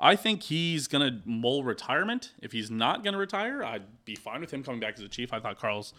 [0.00, 2.32] I think he's gonna mull retirement.
[2.40, 5.32] If he's not gonna retire, I'd be fine with him coming back as a chief.
[5.32, 5.92] I thought Carlos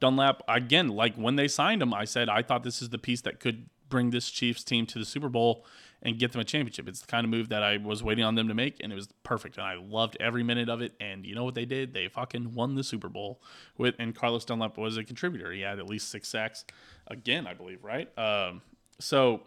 [0.00, 3.22] Dunlap again, like when they signed him, I said I thought this is the piece
[3.22, 5.64] that could bring this Chiefs team to the Super Bowl
[6.02, 6.88] and get them a championship.
[6.88, 8.94] It's the kind of move that I was waiting on them to make, and it
[8.94, 9.56] was perfect.
[9.56, 10.92] And I loved every minute of it.
[11.00, 11.94] And you know what they did?
[11.94, 13.40] They fucking won the Super Bowl
[13.76, 13.94] with.
[13.98, 15.52] And Carlos Dunlap was a contributor.
[15.52, 16.64] He had at least six sacks
[17.06, 18.16] again, I believe, right?
[18.18, 18.62] Um,
[18.98, 19.42] so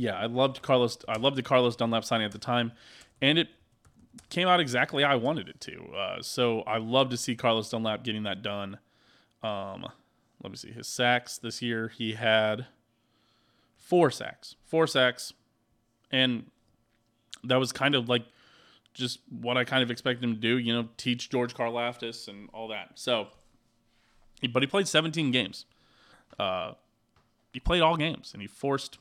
[0.00, 0.96] yeah, I loved Carlos.
[1.06, 2.72] I loved the Carlos Dunlap signing at the time,
[3.20, 3.48] and it
[4.30, 5.92] came out exactly I wanted it to.
[5.94, 8.78] Uh, so I love to see Carlos Dunlap getting that done.
[9.42, 9.86] Um,
[10.42, 11.88] let me see his sacks this year.
[11.88, 12.66] He had
[13.76, 15.34] four sacks, four sacks,
[16.10, 16.46] and
[17.44, 18.24] that was kind of like
[18.94, 20.56] just what I kind of expected him to do.
[20.56, 22.92] You know, teach George Karlaftis and all that.
[22.94, 23.28] So,
[24.50, 25.66] but he played 17 games.
[26.38, 26.72] Uh,
[27.52, 28.96] he played all games, and he forced.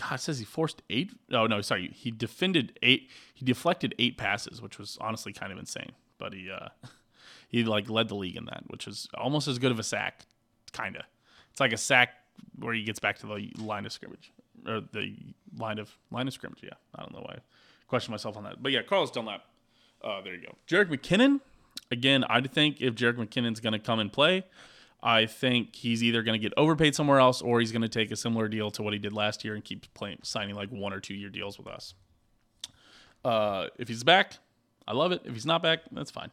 [0.00, 1.12] God says he forced eight.
[1.32, 3.10] Oh no, sorry, he defended eight.
[3.34, 5.92] He deflected eight passes, which was honestly kind of insane.
[6.18, 6.68] But he uh,
[7.48, 10.26] he like led the league in that, which is almost as good of a sack,
[10.72, 11.02] kind of.
[11.50, 12.10] It's like a sack
[12.58, 14.32] where he gets back to the line of scrimmage
[14.66, 15.14] or the
[15.56, 16.60] line of line of scrimmage.
[16.62, 17.38] Yeah, I don't know why I
[17.88, 19.42] question myself on that, but yeah, Carlos Dunlap.
[20.02, 20.54] Uh, there you go.
[20.66, 21.40] Jerick McKinnon.
[21.90, 24.44] Again, I think if Jerick McKinnon's going to come and play,
[25.02, 28.12] I think he's either going to get overpaid somewhere else or he's going to take
[28.12, 30.92] a similar deal to what he did last year and keep playing, signing like one
[30.92, 31.94] or two year deals with us.
[33.24, 34.34] Uh, if he's back,
[34.86, 35.22] I love it.
[35.24, 36.30] If he's not back, that's fine.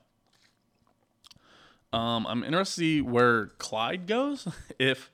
[1.91, 4.47] Um, I'm interested to see where Clyde goes.
[4.79, 5.09] if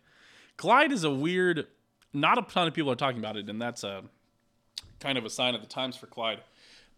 [0.58, 1.68] Clyde is a weird,
[2.14, 4.04] not a ton of people are talking about it, and that's a
[5.00, 6.42] kind of a sign of the times for Clyde.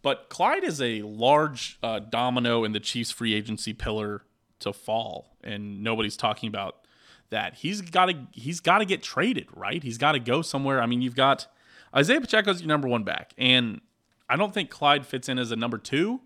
[0.02, 4.24] But Clyde is a large uh, domino in the Chiefs free agency pillar
[4.60, 6.86] to fall, and nobody's talking about
[7.30, 7.56] that.
[7.56, 9.82] He's got to he's got to get traded, right?
[9.84, 10.82] He's got to go somewhere.
[10.82, 11.48] I mean, you've got
[11.96, 13.82] Isaiah Pacheco's your number one back, and
[14.30, 16.22] I don't think Clyde fits in as a number two.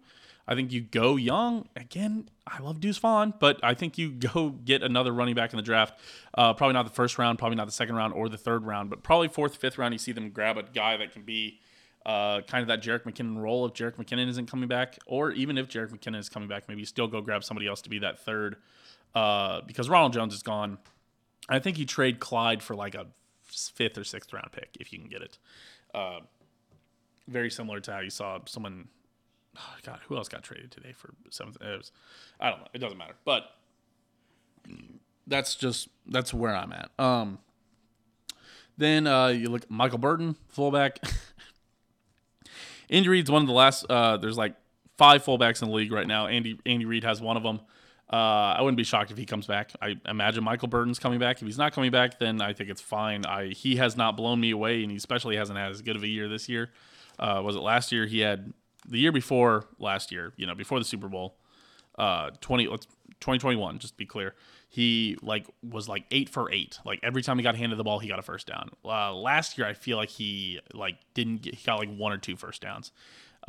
[0.47, 1.67] I think you go young.
[1.75, 5.57] Again, I love Deuce Vaughn, but I think you go get another running back in
[5.57, 5.99] the draft.
[6.33, 8.89] Uh, probably not the first round, probably not the second round or the third round,
[8.89, 9.93] but probably fourth, fifth round.
[9.93, 11.59] You see them grab a guy that can be
[12.05, 15.57] uh, kind of that Jerick McKinnon role if Jerick McKinnon isn't coming back, or even
[15.57, 18.19] if Jerick McKinnon is coming back, maybe still go grab somebody else to be that
[18.19, 18.57] third
[19.15, 20.77] uh, because Ronald Jones is gone.
[21.49, 23.07] I think you trade Clyde for like a
[23.43, 25.37] fifth or sixth round pick if you can get it.
[25.93, 26.19] Uh,
[27.27, 28.87] very similar to how you saw someone.
[29.57, 31.57] Oh God, who else got traded today for seventh?
[31.61, 31.91] It was,
[32.39, 32.67] I don't know.
[32.73, 33.43] It doesn't matter, but
[35.27, 36.89] that's just that's where I'm at.
[36.97, 37.39] Um,
[38.77, 40.99] then uh, you look Michael Burton, fullback.
[42.91, 43.85] Andy Reid's one of the last.
[43.89, 44.55] Uh, there's like
[44.97, 46.27] five fullbacks in the league right now.
[46.27, 47.61] Andy Andy Reid has one of them.
[48.11, 49.71] Uh, I wouldn't be shocked if he comes back.
[49.81, 51.37] I imagine Michael Burton's coming back.
[51.41, 53.25] If he's not coming back, then I think it's fine.
[53.25, 56.03] I he has not blown me away, and he especially hasn't had as good of
[56.03, 56.69] a year this year.
[57.17, 58.05] Uh, was it last year?
[58.05, 58.53] He had
[58.85, 60.33] the year before last year.
[60.35, 61.37] You know, before the Super Bowl,
[61.97, 63.79] uh, twenty 2021.
[63.79, 64.35] Just to be clear,
[64.71, 66.79] he like was like eight for eight.
[66.85, 68.71] Like every time he got handed the ball, he got a first down.
[68.85, 72.17] Uh, last year, I feel like he like didn't get, he got like one or
[72.17, 72.93] two first downs,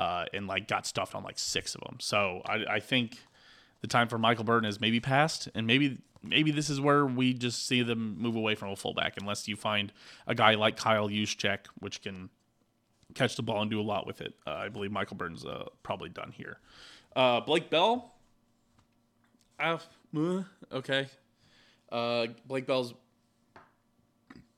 [0.01, 1.99] uh, and like got stuffed on like six of them.
[2.01, 3.19] So I, I think
[3.83, 7.35] the time for Michael Burton is maybe past, and maybe maybe this is where we
[7.35, 9.93] just see them move away from a fullback, unless you find
[10.27, 12.31] a guy like Kyle Juszczyk, which can
[13.15, 14.35] catch the ball and do a lot with it.
[14.45, 16.59] Uh, I believe Michael Burton's uh, probably done here.
[17.15, 18.13] Uh, Blake Bell,
[19.61, 19.79] uh,
[20.73, 21.09] okay.
[21.91, 22.95] Uh, Blake Bell's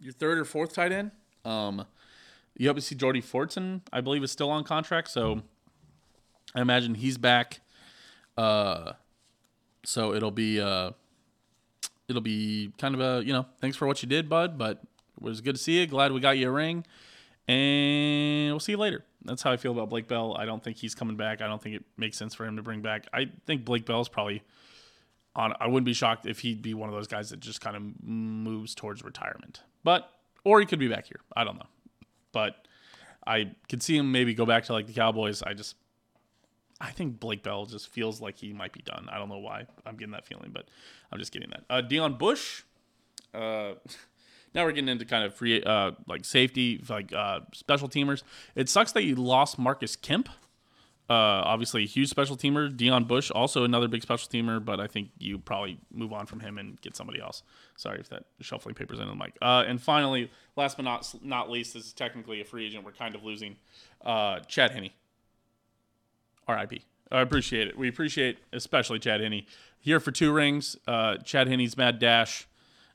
[0.01, 1.11] your third or fourth tight end.
[1.45, 1.85] Um,
[2.57, 5.43] you see Jody Fortson, I believe, is still on contract, so
[6.55, 7.61] I imagine he's back.
[8.37, 8.93] Uh,
[9.85, 10.91] so it'll be uh,
[12.09, 14.83] it'll be kind of a you know thanks for what you did, bud, but
[15.17, 15.87] it was good to see you.
[15.87, 16.85] Glad we got you a ring,
[17.49, 19.05] and we'll see you later.
[19.25, 20.37] That's how I feel about Blake Bell.
[20.39, 21.41] I don't think he's coming back.
[21.41, 23.07] I don't think it makes sense for him to bring back.
[23.13, 24.43] I think Blake Bell's probably
[25.37, 25.55] on.
[25.61, 27.83] I wouldn't be shocked if he'd be one of those guys that just kind of
[28.03, 29.61] moves towards retirement.
[29.83, 30.09] But
[30.45, 31.21] or he could be back here.
[31.37, 31.67] I don't know.
[32.33, 32.67] But
[33.27, 35.43] I could see him maybe go back to like the Cowboys.
[35.43, 35.77] I just
[36.81, 39.09] I think Blake Bell just feels like he might be done.
[39.11, 40.69] I don't know why I'm getting that feeling, but
[41.11, 41.65] I'm just getting that.
[41.71, 42.63] Uh, Deon Bush.
[43.33, 43.75] Uh,
[44.55, 48.23] now we're getting into kind of free, uh, like safety, like uh, special teamers.
[48.55, 50.29] It sucks that you lost Marcus Kemp.
[51.09, 52.75] Uh, obviously, a huge special teamer.
[52.75, 56.41] Deon Bush, also another big special teamer, but I think you probably move on from
[56.41, 57.43] him and get somebody else.
[57.77, 59.37] Sorry if that shuffling papers in the mic.
[59.43, 62.85] Uh, and finally, last but not not least, is technically a free agent.
[62.85, 63.57] We're kind of losing.
[64.03, 64.91] Uh, Chad Henne.
[66.49, 66.83] RIP.
[67.13, 67.77] I appreciate it.
[67.77, 69.45] We appreciate especially Chad Henne
[69.79, 70.77] here for two rings.
[70.87, 72.47] Uh, Chad Henne's mad dash,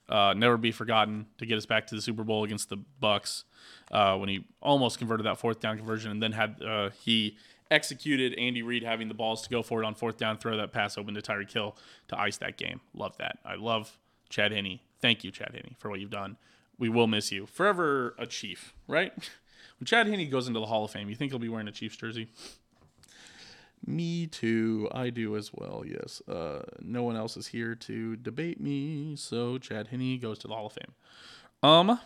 [0.08, 3.44] uh, never be forgotten to get us back to the Super Bowl against the Bucs
[3.92, 6.56] uh, when he almost converted that fourth down conversion, and then had
[7.04, 7.38] he
[7.72, 10.72] executed Andy Reid having the balls to go for it on fourth down, throw that
[10.72, 11.76] pass open to Tyreek Hill
[12.08, 12.82] to ice that game.
[12.94, 13.40] Love that.
[13.46, 13.98] I love
[14.30, 14.80] Chad Henne.
[15.02, 16.38] Thank you, Chad Henne, for what you've done.
[16.78, 17.46] We will miss you.
[17.46, 19.14] Forever a Chief, right?
[19.80, 21.72] When Chad Henne goes into the Hall of Fame, you think he'll be wearing a
[21.72, 22.28] Chiefs jersey?
[23.86, 24.90] Me too.
[24.92, 25.84] I do as well.
[25.86, 26.22] Yes.
[26.28, 30.54] Uh, no one else is here to debate me, so Chad Henne goes to the
[30.54, 30.94] Hall of Fame.
[31.64, 32.00] Um,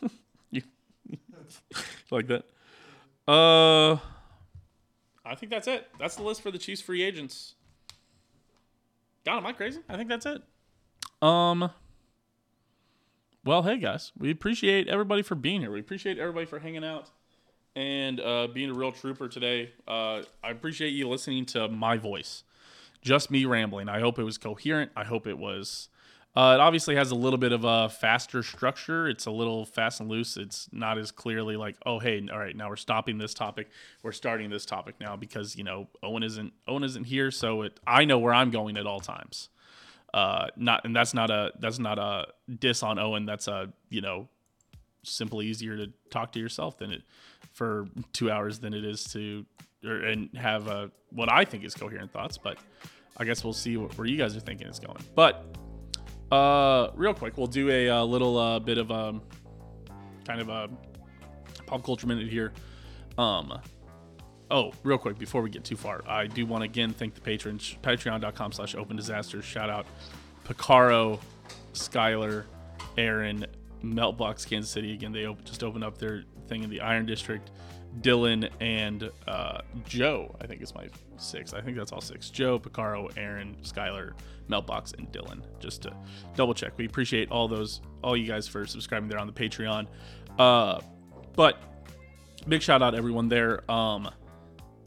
[0.50, 0.62] you
[2.12, 2.44] like that?
[3.26, 3.96] Uh,
[5.24, 5.88] I think that's it.
[5.98, 7.54] That's the list for the Chiefs free agents.
[9.24, 9.80] God, am I crazy?
[9.88, 10.42] I think that's it.
[11.20, 11.70] Um.
[13.44, 15.72] Well, hey guys, we appreciate everybody for being here.
[15.72, 17.10] We appreciate everybody for hanging out
[17.74, 19.72] and uh, being a real trooper today.
[19.86, 22.44] Uh, I appreciate you listening to my voice,
[23.00, 23.88] just me rambling.
[23.88, 24.92] I hope it was coherent.
[24.96, 25.88] I hope it was.
[26.34, 29.06] Uh, it obviously has a little bit of a faster structure.
[29.06, 30.38] It's a little fast and loose.
[30.38, 33.68] It's not as clearly like, oh, hey, all right, now we're stopping this topic.
[34.02, 37.78] We're starting this topic now because you know Owen isn't Owen isn't here, so it
[37.86, 39.50] I know where I'm going at all times.
[40.14, 42.28] Uh, not and that's not a that's not a
[42.58, 43.26] diss on Owen.
[43.26, 44.28] That's a you know
[45.04, 47.02] simply easier to talk to yourself than it
[47.52, 49.44] for two hours than it is to
[49.84, 52.38] or, and have a, what I think is coherent thoughts.
[52.38, 52.58] But
[53.16, 55.02] I guess we'll see where you guys are thinking it's going.
[55.14, 55.56] But
[56.32, 59.20] uh, real quick, we'll do a, uh little uh, bit of a
[60.26, 60.68] kind of a
[61.66, 62.52] pop culture minute here.
[63.18, 63.60] Um,
[64.50, 67.20] oh, real quick before we get too far, I do want to again thank the
[67.20, 67.76] patrons.
[67.82, 69.44] Patreon.com slash open disasters.
[69.44, 69.86] Shout out
[70.44, 71.20] Picaro,
[71.74, 72.44] Skylar,
[72.96, 73.46] Aaron,
[73.82, 74.92] Meltbox Kansas City.
[74.94, 77.50] Again, they op- just opened up their thing in the Iron District.
[78.00, 80.88] Dylan and uh, Joe, I think is my
[81.18, 81.52] six.
[81.52, 82.30] I think that's all six.
[82.30, 84.12] Joe, Picaro, Aaron, Skylar,
[84.48, 85.42] Meltbox, and Dylan.
[85.60, 85.94] Just to
[86.34, 86.72] double check.
[86.76, 89.86] We appreciate all those, all you guys for subscribing there on the Patreon.
[90.38, 90.80] Uh,
[91.34, 91.58] but
[92.48, 93.70] big shout out everyone there.
[93.70, 94.10] Um,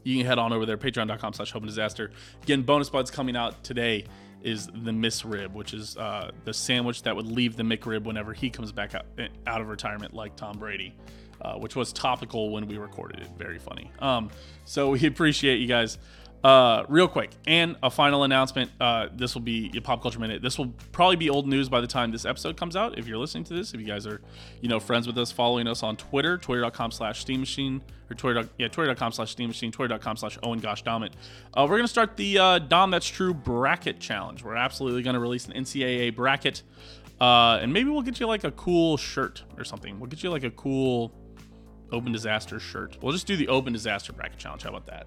[0.02, 2.12] you can head on over there, patreon.com slash open disaster.
[2.42, 4.04] Again, bonus buds coming out today
[4.42, 8.32] is the Miss Rib, which is uh, the sandwich that would leave the McRib whenever
[8.32, 9.06] he comes back out,
[9.46, 10.94] out of retirement, like Tom Brady,
[11.40, 13.28] uh, which was topical when we recorded it.
[13.36, 13.90] Very funny.
[13.98, 14.30] Um,
[14.64, 15.98] so we appreciate you guys.
[16.44, 18.70] Uh, real quick, and a final announcement.
[18.80, 20.42] Uh, this will be a pop culture minute.
[20.42, 22.96] This will probably be old news by the time this episode comes out.
[22.98, 24.20] If you're listening to this, if you guys are,
[24.60, 28.68] you know, friends with us, following us on Twitter, twitter.com slash steehnmachine, or Twitter, yeah,
[28.68, 31.14] twitter.com slash steehnmachine, twitter.com slash Owen Gosh Domit.
[31.52, 34.44] Uh, we're going to start the uh, Dahm That's Tru bracket challenge.
[34.44, 36.62] We're absolutely going to release an NCAA bracket.
[37.20, 39.98] Uh, and maybe we'll get you like a cool shirt or something.
[39.98, 41.12] We'll get you like a cool
[41.92, 42.96] open disaster shirt.
[43.02, 44.62] We'll just do the open disaster bracket challenge.
[44.62, 45.06] How about that?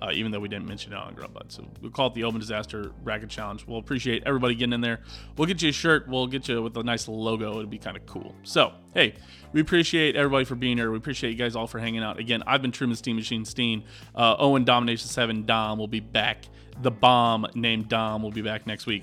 [0.00, 1.50] Uh, even though we didn't mention it on Grubbud.
[1.50, 3.66] So we'll call it the Open Disaster Bracket Challenge.
[3.66, 5.00] We'll appreciate everybody getting in there.
[5.36, 6.06] We'll get you a shirt.
[6.06, 7.50] We'll get you with a nice logo.
[7.50, 8.32] It'll be kind of cool.
[8.44, 9.14] So, hey,
[9.52, 10.92] we appreciate everybody for being here.
[10.92, 12.20] We appreciate you guys all for hanging out.
[12.20, 13.82] Again, I've been Truman Steam Machine Steen.
[14.14, 16.44] Uh, Owen Domination 7 Dahm will be back.
[16.82, 19.02] The bomb named Dahm will be back next week.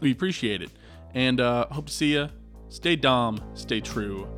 [0.00, 0.70] We appreciate it.
[1.14, 2.28] And uh, hope to see you.
[2.68, 4.28] Stay Dahm, stay true,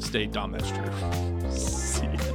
[0.00, 1.50] stay Dahm, that's true.
[1.50, 2.29] See.